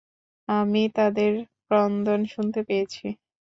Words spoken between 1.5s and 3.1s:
ক্রন্দন শুনতে পেয়েছি।